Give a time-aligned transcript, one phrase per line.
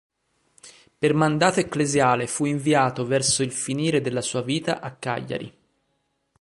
[0.97, 5.55] Per mandato ecclesiale fu inviato verso il finire della sua vita a Cagliari.